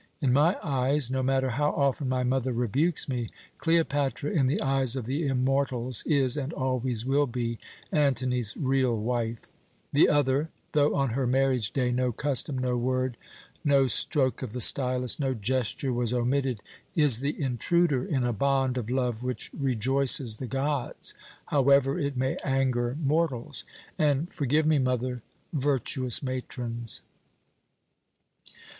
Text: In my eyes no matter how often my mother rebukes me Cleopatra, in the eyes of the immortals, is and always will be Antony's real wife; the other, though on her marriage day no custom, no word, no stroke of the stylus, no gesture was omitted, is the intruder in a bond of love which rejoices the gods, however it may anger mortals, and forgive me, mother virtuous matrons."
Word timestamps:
In 0.19 0.33
my 0.33 0.57
eyes 0.63 1.11
no 1.11 1.21
matter 1.21 1.49
how 1.51 1.69
often 1.73 2.09
my 2.09 2.23
mother 2.23 2.51
rebukes 2.51 3.07
me 3.07 3.29
Cleopatra, 3.59 4.31
in 4.31 4.47
the 4.47 4.59
eyes 4.59 4.95
of 4.95 5.05
the 5.05 5.27
immortals, 5.27 6.01
is 6.07 6.37
and 6.37 6.51
always 6.53 7.05
will 7.05 7.27
be 7.27 7.59
Antony's 7.91 8.57
real 8.57 8.97
wife; 8.99 9.51
the 9.93 10.09
other, 10.09 10.49
though 10.71 10.95
on 10.95 11.11
her 11.11 11.27
marriage 11.27 11.69
day 11.71 11.91
no 11.91 12.11
custom, 12.11 12.57
no 12.57 12.77
word, 12.77 13.15
no 13.63 13.85
stroke 13.85 14.41
of 14.41 14.53
the 14.53 14.59
stylus, 14.59 15.19
no 15.19 15.35
gesture 15.35 15.93
was 15.93 16.13
omitted, 16.15 16.61
is 16.95 17.19
the 17.19 17.39
intruder 17.39 18.03
in 18.03 18.23
a 18.23 18.33
bond 18.33 18.79
of 18.79 18.89
love 18.89 19.21
which 19.21 19.51
rejoices 19.55 20.37
the 20.37 20.47
gods, 20.47 21.13
however 21.45 21.99
it 21.99 22.17
may 22.17 22.37
anger 22.43 22.97
mortals, 23.05 23.65
and 23.99 24.33
forgive 24.33 24.65
me, 24.65 24.79
mother 24.79 25.21
virtuous 25.53 26.23
matrons." 26.23 27.03